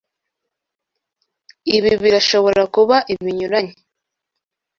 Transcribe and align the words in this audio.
Ibi 1.75 1.91
birashobora 2.03 2.61
kuba 2.75 2.95
ibinyuranye 3.13 3.73